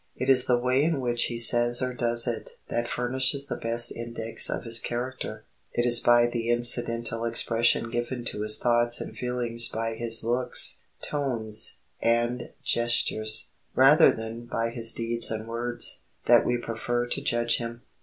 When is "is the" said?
0.31-0.57